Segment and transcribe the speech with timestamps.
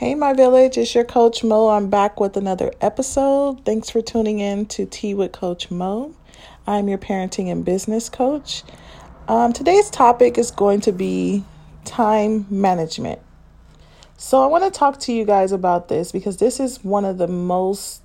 [0.00, 1.68] Hey, my village, it's your Coach Mo.
[1.68, 3.66] I'm back with another episode.
[3.66, 6.14] Thanks for tuning in to Tea with Coach Mo.
[6.66, 8.62] I'm your parenting and business coach.
[9.28, 11.44] Um, today's topic is going to be
[11.84, 13.20] time management.
[14.16, 17.18] So, I want to talk to you guys about this because this is one of
[17.18, 18.00] the most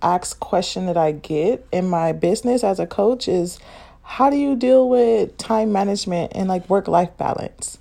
[0.00, 3.58] asked question that I get in my business as a coach is
[4.00, 7.76] how do you deal with time management and like work life balance?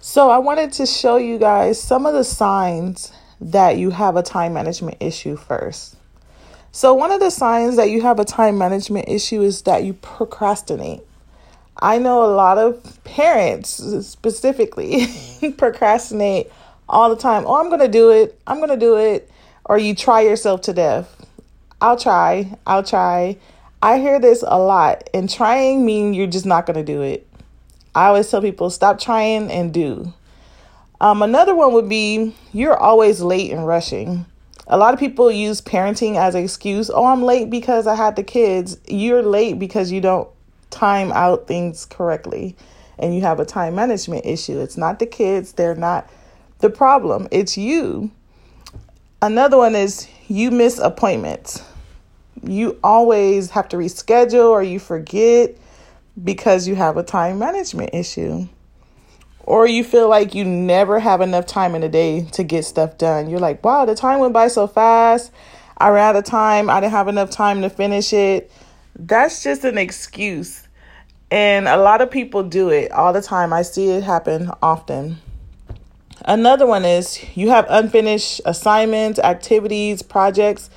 [0.00, 4.22] So, I wanted to show you guys some of the signs that you have a
[4.22, 5.96] time management issue first.
[6.72, 9.94] So, one of the signs that you have a time management issue is that you
[9.94, 11.00] procrastinate.
[11.80, 15.06] I know a lot of parents specifically
[15.58, 16.50] procrastinate
[16.88, 17.44] all the time.
[17.46, 18.38] Oh, I'm going to do it.
[18.46, 19.30] I'm going to do it.
[19.64, 21.26] Or you try yourself to death.
[21.80, 22.56] I'll try.
[22.66, 23.36] I'll try.
[23.82, 25.08] I hear this a lot.
[25.12, 27.25] And trying mean you're just not going to do it.
[27.96, 30.12] I always tell people stop trying and do.
[31.00, 34.26] Um, another one would be you're always late and rushing.
[34.66, 36.90] A lot of people use parenting as an excuse.
[36.90, 38.76] Oh, I'm late because I had the kids.
[38.86, 40.28] You're late because you don't
[40.68, 42.54] time out things correctly
[42.98, 44.60] and you have a time management issue.
[44.60, 46.10] It's not the kids, they're not
[46.58, 48.10] the problem, it's you.
[49.22, 51.62] Another one is you miss appointments.
[52.42, 55.56] You always have to reschedule or you forget
[56.22, 58.48] because you have a time management issue.
[59.40, 62.98] Or you feel like you never have enough time in a day to get stuff
[62.98, 63.30] done.
[63.30, 65.30] You're like, wow, the time went by so fast.
[65.78, 66.68] I ran out of time.
[66.68, 68.50] I didn't have enough time to finish it.
[68.98, 70.66] That's just an excuse.
[71.30, 73.52] And a lot of people do it all the time.
[73.52, 75.18] I see it happen often.
[76.24, 80.70] Another one is you have unfinished assignments, activities, projects.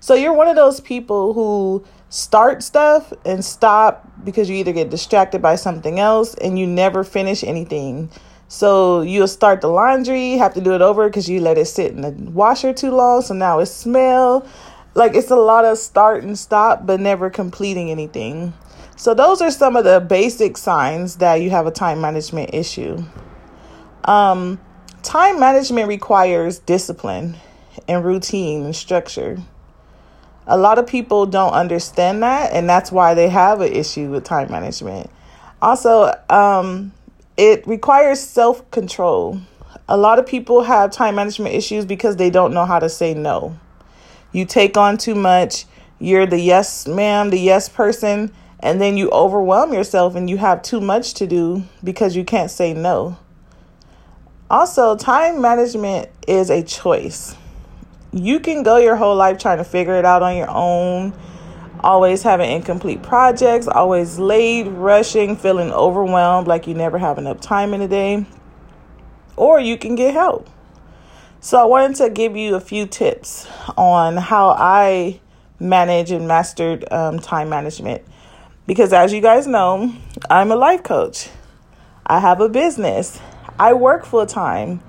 [0.00, 4.90] So you're one of those people who start stuff and stop because you either get
[4.90, 8.10] distracted by something else and you never finish anything.
[8.48, 11.92] So you'll start the laundry, have to do it over because you let it sit
[11.92, 14.46] in the washer too long, so now it smell.
[14.94, 18.54] Like it's a lot of start and stop, but never completing anything.
[18.96, 23.04] So those are some of the basic signs that you have a time management issue.
[24.04, 24.60] Um,
[25.02, 27.36] time management requires discipline
[27.88, 29.38] and routine and structure.
[30.48, 34.22] A lot of people don't understand that, and that's why they have an issue with
[34.22, 35.10] time management.
[35.60, 36.92] Also, um,
[37.36, 39.40] it requires self control.
[39.88, 43.12] A lot of people have time management issues because they don't know how to say
[43.12, 43.58] no.
[44.32, 45.64] You take on too much,
[45.98, 50.62] you're the yes ma'am, the yes person, and then you overwhelm yourself and you have
[50.62, 53.18] too much to do because you can't say no.
[54.48, 57.36] Also, time management is a choice
[58.12, 61.12] you can go your whole life trying to figure it out on your own,
[61.80, 67.74] always having incomplete projects, always late, rushing, feeling overwhelmed like you never have enough time
[67.74, 68.26] in a day,
[69.36, 70.48] or you can get help.
[71.40, 73.46] So, I wanted to give you a few tips
[73.76, 75.20] on how I
[75.60, 78.02] manage and mastered um, time management.
[78.66, 79.94] Because, as you guys know,
[80.28, 81.28] I'm a life coach,
[82.04, 83.20] I have a business,
[83.58, 84.80] I work full time,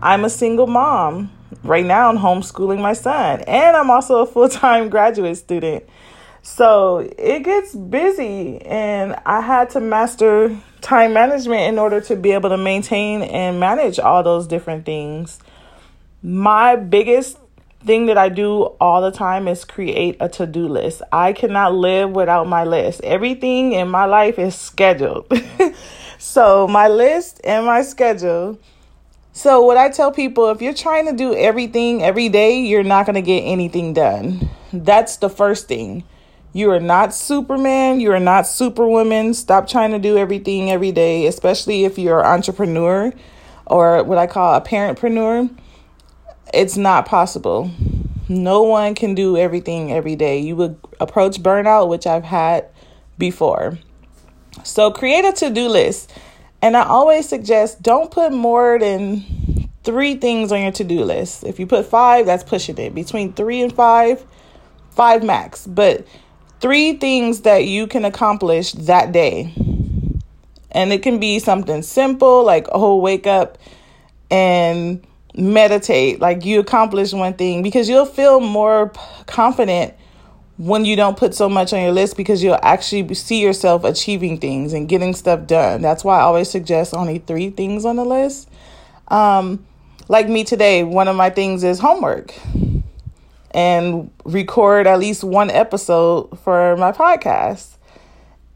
[0.00, 1.31] I'm a single mom
[1.64, 5.84] right now I'm homeschooling my son, and I'm also a full time graduate student.
[6.42, 12.32] So it gets busy, and I had to master time management in order to be
[12.32, 15.38] able to maintain and manage all those different things.
[16.22, 17.38] My biggest
[17.84, 21.02] thing that I do all the time is create a to do list.
[21.12, 23.00] I cannot live without my list.
[23.02, 25.32] Everything in my life is scheduled.
[26.18, 28.58] so, my list and my schedule
[29.34, 33.06] so, what I tell people if you're trying to do everything every day, you're not
[33.06, 34.50] going to get anything done.
[34.74, 36.04] That's the first thing.
[36.52, 37.98] You are not Superman.
[38.00, 39.32] You are not Superwoman.
[39.32, 43.10] Stop trying to do everything every day, especially if you're an entrepreneur
[43.64, 45.48] or what I call a parentpreneur.
[46.52, 47.70] It's not possible.
[48.28, 50.40] No one can do everything every day.
[50.40, 52.66] You would approach burnout, which I've had
[53.16, 53.78] before.
[54.62, 56.12] So, create a to do list
[56.62, 61.42] and I always suggest don't put more than three things on your to do list.
[61.44, 62.94] If you put five, that's pushing it.
[62.94, 64.24] Between three and five,
[64.90, 65.66] five max.
[65.66, 66.06] But
[66.60, 69.52] three things that you can accomplish that day.
[70.70, 73.58] And it can be something simple like, oh, wake up
[74.30, 75.04] and
[75.34, 76.20] meditate.
[76.20, 78.92] Like you accomplish one thing because you'll feel more
[79.26, 79.94] confident
[80.64, 84.38] when you don't put so much on your list because you'll actually see yourself achieving
[84.38, 85.82] things and getting stuff done.
[85.82, 88.48] That's why I always suggest only three things on the list.
[89.08, 89.66] Um,
[90.08, 92.32] like me today, one of my things is homework
[93.50, 97.70] and record at least one episode for my podcast.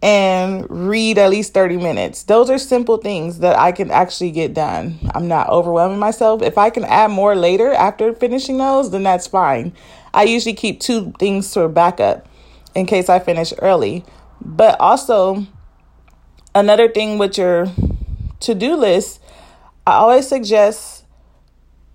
[0.02, 2.24] and read at least 30 minutes.
[2.24, 4.98] Those are simple things that I can actually get done.
[5.14, 6.42] I'm not overwhelming myself.
[6.42, 9.72] If I can add more later after finishing those, then that's fine.
[10.16, 12.26] I usually keep two things for backup
[12.74, 14.02] in case I finish early.
[14.40, 15.46] But also,
[16.54, 17.66] another thing with your
[18.40, 19.20] to do list,
[19.86, 21.04] I always suggest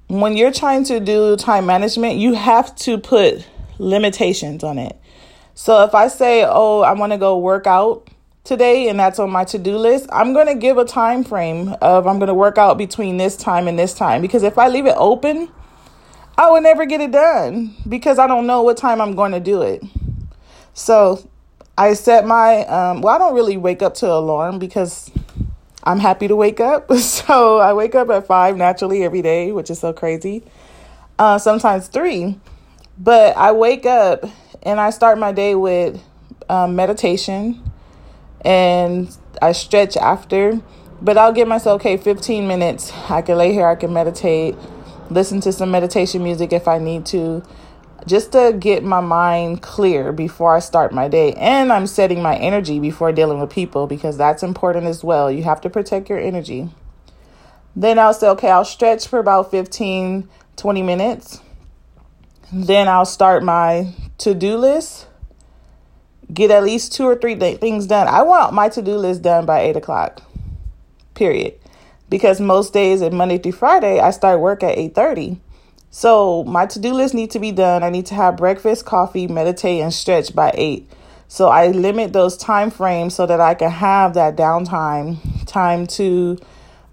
[0.08, 3.48] when you're trying to do time management, you have to put
[3.80, 4.96] limitations on it.
[5.56, 8.08] So if I say, "Oh, I want to go work out
[8.44, 12.06] today," and that's on my to-do list, I'm going to give a time frame of
[12.06, 14.86] I'm going to work out between this time and this time because if I leave
[14.86, 15.50] it open,
[16.38, 19.40] I would never get it done because I don't know what time I'm going to
[19.40, 19.84] do it.
[20.74, 21.28] So
[21.78, 25.12] I set my um, well, I don't really wake up to alarm because
[25.84, 26.90] I'm happy to wake up.
[26.98, 30.44] So I wake up at five naturally every day, which is so crazy.
[31.20, 32.40] Uh, sometimes three,
[32.98, 34.26] but I wake up
[34.64, 36.02] and I start my day with
[36.50, 37.62] um, meditation
[38.44, 40.62] and I stretch after.
[41.02, 42.92] But I'll give myself, okay, 15 minutes.
[43.10, 44.56] I can lay here, I can meditate,
[45.12, 47.44] listen to some meditation music if I need to,
[48.08, 51.34] just to get my mind clear before I start my day.
[51.34, 55.30] And I'm setting my energy before dealing with people because that's important as well.
[55.30, 56.70] You have to protect your energy.
[57.76, 61.42] Then I'll say, okay, I'll stretch for about 15, 20 minutes.
[62.52, 65.08] Then I'll start my to do list,
[66.34, 68.08] get at least two or three th- things done.
[68.08, 70.22] I want my to do list done by eight o'clock,
[71.14, 71.61] period.
[72.12, 75.40] Because most days and Monday through Friday, I start work at 8:30.
[75.90, 77.84] So my to-do list need to be done.
[77.84, 80.90] I need to have breakfast, coffee, meditate, and stretch by eight.
[81.30, 86.38] So I limit those time frames so that I can have that downtime, time to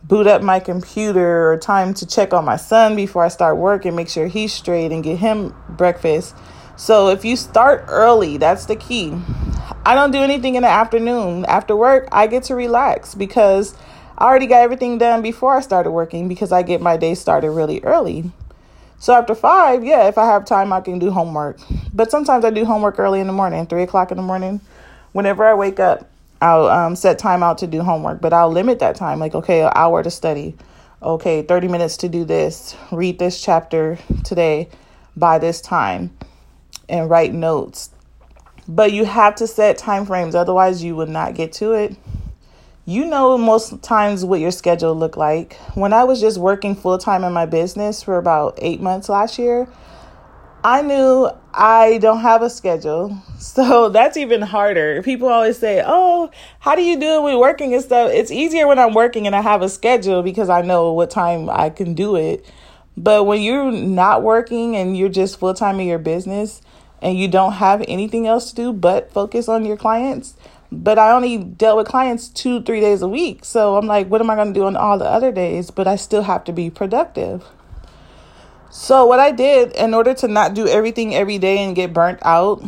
[0.05, 3.85] boot up my computer or time to check on my son before I start work
[3.85, 6.37] and make sure he's straight and get him breakfast.
[6.77, 9.13] So if you start early, that's the key.
[9.85, 11.45] I don't do anything in the afternoon.
[11.47, 13.75] After work, I get to relax because
[14.19, 17.53] I already got everything done before I started working because I get my day started
[17.53, 18.33] really early.
[18.99, 21.61] So after five, yeah, if I have time, I can do homework.
[21.95, 24.61] But sometimes I do homework early in the morning, three o'clock in the morning.
[25.13, 26.11] Whenever I wake up,
[26.41, 29.21] I'll um, set time out to do homework, but I'll limit that time.
[29.21, 30.57] Like, okay, an hour to study.
[31.01, 32.75] Okay, 30 minutes to do this.
[32.91, 34.69] Read this chapter today
[35.17, 36.11] by this time
[36.89, 37.91] and write notes.
[38.67, 41.97] But you have to set time frames, otherwise you will not get to it.
[42.89, 45.59] You know most times what your schedule look like.
[45.75, 49.39] When I was just working full time in my business for about 8 months last
[49.39, 49.69] year,
[50.65, 53.23] I knew I don't have a schedule.
[53.39, 55.03] So that's even harder.
[55.03, 56.31] People always say, Oh,
[56.61, 58.11] how do you do it with working and stuff?
[58.11, 61.51] It's easier when I'm working and I have a schedule because I know what time
[61.51, 62.43] I can do it.
[62.97, 66.63] But when you're not working and you're just full time in your business,
[67.01, 70.35] and you don't have anything else to do but focus on your clients.
[70.71, 73.45] But I only dealt with clients two, three days a week.
[73.45, 75.71] So I'm like, what am I going to do on all the other days?
[75.71, 77.45] But I still have to be productive.
[78.71, 82.19] So, what I did in order to not do everything every day and get burnt
[82.23, 82.63] out,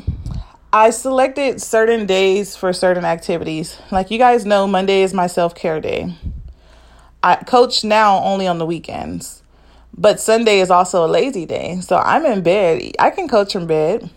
[0.73, 3.79] I selected certain days for certain activities.
[3.91, 6.15] Like you guys know, Monday is my self care day.
[7.23, 9.43] I coach now only on the weekends,
[9.97, 11.81] but Sunday is also a lazy day.
[11.81, 12.93] So I'm in bed.
[12.99, 14.09] I can coach from bed.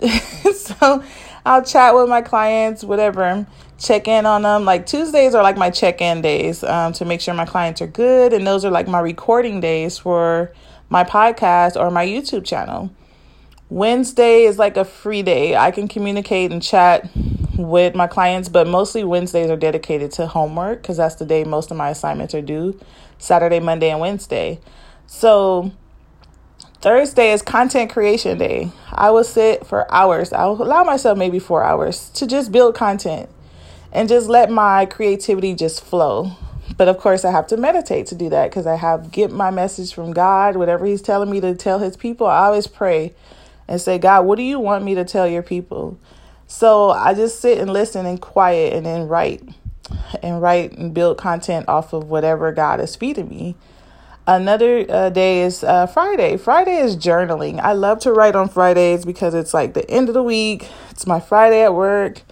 [0.54, 1.04] so
[1.46, 3.46] I'll chat with my clients, whatever,
[3.78, 4.64] check in on them.
[4.64, 7.86] Like Tuesdays are like my check in days um, to make sure my clients are
[7.86, 8.32] good.
[8.32, 10.52] And those are like my recording days for
[10.88, 12.90] my podcast or my YouTube channel.
[13.70, 15.54] Wednesday is like a free day.
[15.54, 17.08] I can communicate and chat
[17.56, 21.70] with my clients, but mostly Wednesdays are dedicated to homework because that's the day most
[21.70, 22.76] of my assignments are due
[23.18, 24.58] Saturday, Monday, and Wednesday.
[25.06, 25.70] So
[26.86, 28.70] Thursday is content creation day.
[28.92, 30.32] I will sit for hours.
[30.32, 33.28] I will allow myself maybe four hours to just build content
[33.90, 36.30] and just let my creativity just flow.
[36.76, 39.50] But of course, I have to meditate to do that because I have get my
[39.50, 42.28] message from God, whatever He's telling me to tell His people.
[42.28, 43.12] I always pray
[43.66, 45.98] and say, God, what do you want me to tell your people?
[46.46, 49.42] So I just sit and listen and quiet and then write
[50.22, 53.56] and write and build content off of whatever God is feeding me.
[54.28, 56.36] Another uh, day is uh, Friday.
[56.36, 57.60] Friday is journaling.
[57.60, 60.66] I love to write on Fridays because it's like the end of the week.
[60.90, 62.22] It's my Friday at work.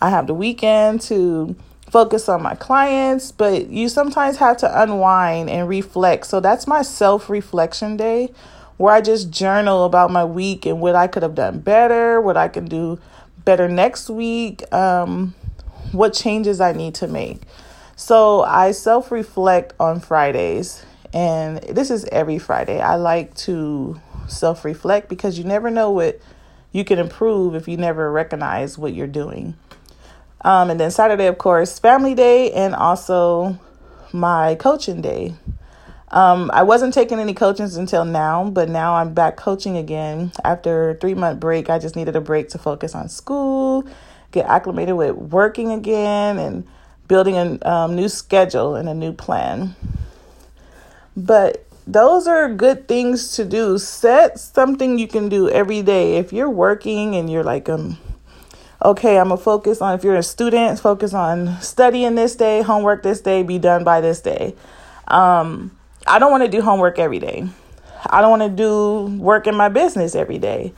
[0.00, 1.54] I have the weekend to
[1.90, 6.26] focus on my clients, but you sometimes have to unwind and reflect.
[6.28, 8.32] So that's my self reflection day
[8.78, 12.38] where I just journal about my week and what I could have done better, what
[12.38, 12.98] I can do
[13.44, 15.34] better next week, um,
[15.92, 17.42] what changes I need to make.
[17.96, 22.80] So I self reflect on Fridays and this is every Friday.
[22.80, 26.20] I like to self reflect because you never know what
[26.72, 29.56] you can improve if you never recognize what you're doing.
[30.40, 33.58] Um, and then Saturday, of course, family day and also
[34.12, 35.34] my coaching day.
[36.08, 40.32] Um, I wasn't taking any coachings until now, but now I'm back coaching again.
[40.44, 43.86] After three month break, I just needed a break to focus on school,
[44.32, 46.66] get acclimated with working again, and
[47.06, 49.76] building a um, new schedule and a new plan.
[51.16, 53.78] But those are good things to do.
[53.78, 56.16] Set something you can do every day.
[56.16, 57.98] If you're working and you're like, um,
[58.84, 63.02] okay, I'm gonna focus on, if you're a student, focus on studying this day, homework
[63.02, 64.54] this day, be done by this day.
[65.08, 67.46] Um, I don't want to do homework every day.
[68.06, 70.74] I don't want to do work in my business every day.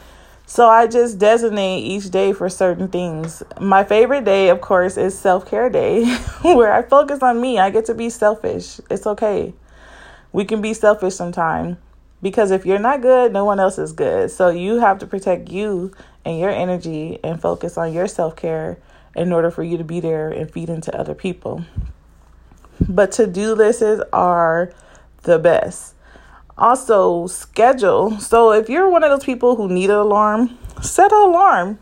[0.49, 3.43] So I just designate each day for certain things.
[3.61, 6.05] My favorite day, of course, is self care day,
[6.43, 7.59] where I focus on me.
[7.59, 8.81] I get to be selfish.
[8.88, 9.55] It's okay
[10.33, 11.76] we can be selfish sometimes
[12.23, 14.30] because if you're not good, no one else is good.
[14.30, 15.92] So you have to protect you
[16.25, 18.78] and your energy and focus on your self care
[19.14, 21.64] in order for you to be there and feed into other people.
[22.80, 24.73] But to do lists are
[25.23, 25.95] the best.
[26.59, 28.18] Also, schedule.
[28.18, 31.78] So if you're one of those people who need an alarm, set an alarm.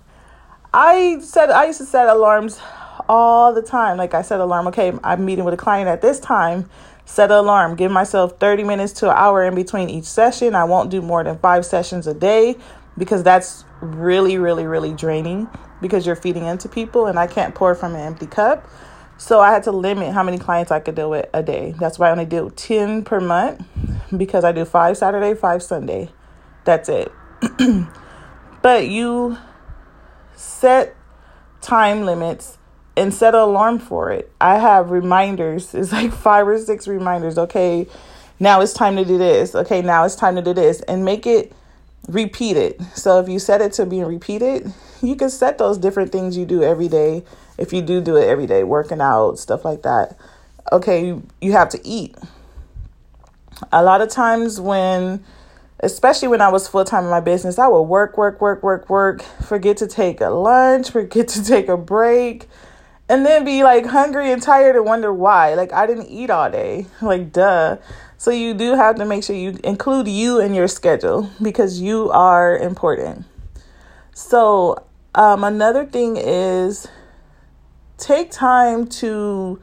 [0.72, 2.60] I said I used to set alarms
[3.08, 3.96] all the time.
[3.96, 6.68] Like I set alarm, okay, I'm meeting with a client at this time
[7.06, 7.76] Set an alarm.
[7.76, 10.54] Give myself 30 minutes to an hour in between each session.
[10.54, 12.56] I won't do more than five sessions a day
[12.96, 15.48] because that's really, really, really draining
[15.80, 18.68] because you're feeding into people and I can't pour from an empty cup.
[19.16, 21.74] So I had to limit how many clients I could deal with a day.
[21.78, 23.64] That's why I only do 10 per month
[24.16, 26.10] because I do five Saturday, five Sunday.
[26.64, 27.12] That's it.
[28.62, 29.38] but you
[30.34, 30.96] set
[31.60, 32.58] time limits
[32.96, 34.30] and set an alarm for it.
[34.40, 35.74] I have reminders.
[35.74, 37.38] It's like five or six reminders.
[37.38, 37.86] Okay,
[38.40, 39.54] now it's time to do this.
[39.54, 40.80] Okay, now it's time to do this.
[40.82, 41.52] And make it
[42.08, 42.80] repeated.
[42.94, 44.72] So if you set it to being repeated,
[45.02, 47.24] you can set those different things you do every day.
[47.58, 50.16] If you do do it every day, working out, stuff like that.
[50.72, 52.16] Okay, you, you have to eat.
[53.72, 55.24] A lot of times when
[55.80, 58.88] especially when I was full time in my business, I would work, work, work, work,
[58.88, 62.48] work, forget to take a lunch, forget to take a break,
[63.08, 65.54] and then be like hungry and tired and wonder why.
[65.54, 66.86] Like I didn't eat all day.
[67.02, 67.76] Like duh.
[68.16, 72.10] So you do have to make sure you include you in your schedule because you
[72.10, 73.26] are important.
[74.14, 76.88] So um, another thing is
[77.98, 79.60] take time to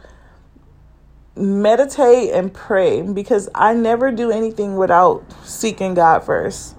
[1.36, 6.76] meditate and pray because I never do anything without seeking God first.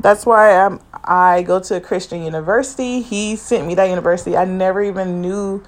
[0.00, 3.00] That's why I'm I go to a Christian university.
[3.00, 4.36] He sent me that university.
[4.36, 5.62] I never even knew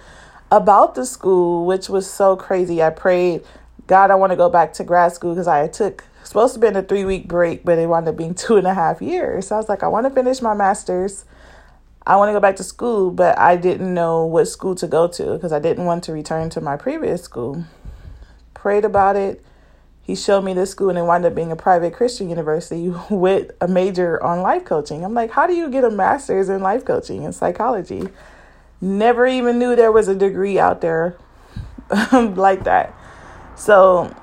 [0.51, 2.83] about the school, which was so crazy.
[2.83, 3.43] I prayed,
[3.87, 6.67] God, I want to go back to grad school because I took supposed to be
[6.67, 9.49] in a three week break, but it wound up being two and a half years.
[9.49, 11.25] So I was like, I want to finish my master's.
[12.07, 15.09] I want to go back to school, but I didn't know what school to go
[15.09, 17.65] to because I didn't want to return to my previous school.
[18.55, 19.45] Prayed about it.
[20.01, 23.51] He showed me this school and it wound up being a private Christian university with
[23.61, 25.05] a major on life coaching.
[25.05, 28.09] I'm like, how do you get a master's in life coaching and psychology?
[28.81, 31.17] Never even knew there was a degree out there
[32.13, 32.95] like that.
[33.57, 34.15] So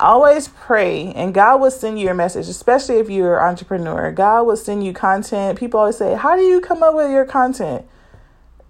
[0.00, 4.10] always pray and God will send you your message, especially if you're an entrepreneur.
[4.10, 5.58] God will send you content.
[5.58, 7.86] People always say, How do you come up with your content?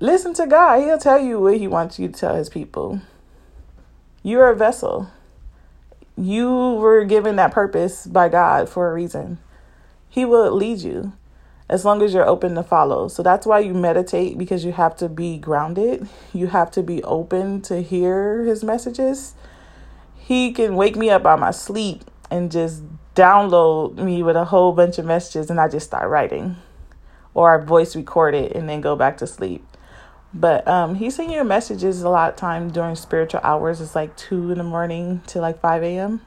[0.00, 0.80] Listen to God.
[0.80, 3.00] He'll tell you what He wants you to tell His people.
[4.22, 5.10] You're a vessel.
[6.16, 9.38] You were given that purpose by God for a reason.
[10.08, 11.12] He will lead you
[11.68, 13.08] as long as you're open to follow.
[13.08, 16.08] So that's why you meditate because you have to be grounded.
[16.32, 19.34] You have to be open to hear his messages.
[20.16, 22.82] He can wake me up out my sleep and just
[23.14, 26.56] download me with a whole bunch of messages and I just start writing.
[27.32, 29.66] Or I voice record it and then go back to sleep.
[30.32, 33.80] But um, he sent you messages a lot of time during spiritual hours.
[33.80, 36.22] It's like two in the morning to like five a.m.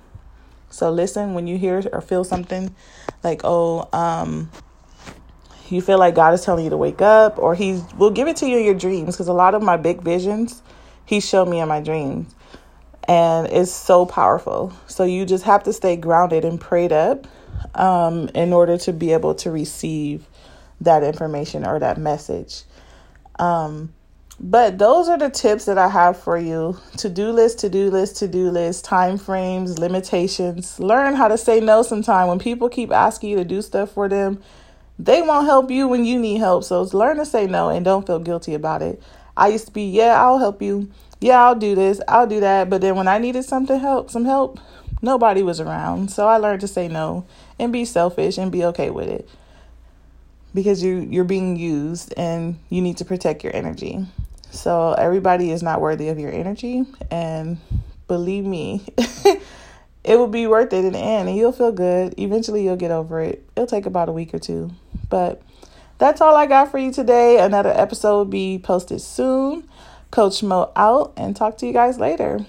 [0.69, 2.73] So listen when you hear or feel something
[3.23, 4.49] like, oh, um,
[5.71, 8.37] you feel like God is telling you to wake up, or He will give it
[8.37, 9.15] to you in your dreams.
[9.15, 10.61] Because a lot of my big visions,
[11.05, 12.33] He showed me in my dreams.
[13.07, 14.73] And it's so powerful.
[14.87, 17.25] So you just have to stay grounded and prayed up
[17.73, 20.27] um, in order to be able to receive
[20.81, 22.63] that information or that message.
[23.39, 23.93] Um,
[24.39, 27.89] but those are the tips that I have for you to do list, to do
[27.89, 30.79] list, to do list, time frames, limitations.
[30.79, 32.27] Learn how to say no sometime.
[32.27, 34.43] When people keep asking you to do stuff for them,
[34.99, 36.63] they won't help you when you need help.
[36.63, 39.01] So learn to say no and don't feel guilty about it.
[39.35, 40.89] I used to be, yeah, I'll help you.
[41.19, 42.01] Yeah, I'll do this.
[42.07, 42.69] I'll do that.
[42.69, 44.59] But then when I needed something help, some help,
[45.01, 46.11] nobody was around.
[46.11, 47.25] So I learned to say no
[47.59, 49.29] and be selfish and be okay with it.
[50.53, 54.05] Because you you're being used and you need to protect your energy.
[54.49, 56.85] So everybody is not worthy of your energy.
[57.11, 57.57] And
[58.07, 58.83] believe me,
[60.03, 62.15] it will be worth it in the end and you'll feel good.
[62.17, 63.47] Eventually, you'll get over it.
[63.55, 64.71] It'll take about a week or two.
[65.09, 65.41] But
[65.97, 67.39] that's all I got for you today.
[67.39, 69.67] Another episode will be posted soon.
[70.11, 72.45] Coach Mo out and talk to you guys later.